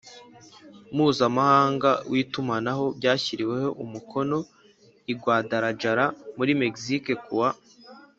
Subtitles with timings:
[0.95, 4.37] Mpuzamahanga w itumanaho byashyiriweho umukono
[5.11, 6.05] i guadalajara
[6.37, 7.49] muri mexique kuwa